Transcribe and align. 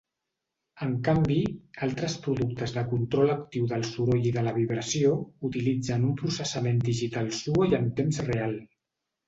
En 0.85 0.93
canvi, 1.07 1.35
altres 1.87 2.15
productes 2.23 2.73
de 2.77 2.85
control 2.95 3.33
actiu 3.35 3.69
del 3.73 3.85
soroll 3.91 4.27
i 4.31 4.33
de 4.39 4.45
la 4.49 4.55
vibració 4.57 5.13
utilitzen 5.53 6.11
un 6.11 6.19
processament 6.25 6.83
digital 6.91 7.33
sua 7.45 7.71
i 7.75 7.81
en 7.83 7.89
temps 8.03 8.27
real. 8.33 8.61